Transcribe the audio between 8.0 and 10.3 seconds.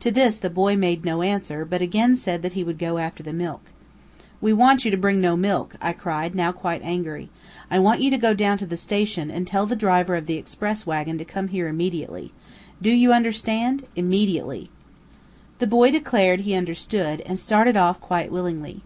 you to go down to the station, and tell the driver of